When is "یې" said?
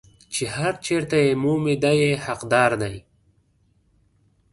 1.25-1.31, 2.03-2.11